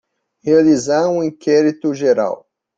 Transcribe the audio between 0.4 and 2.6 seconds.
Realizar um inquérito geral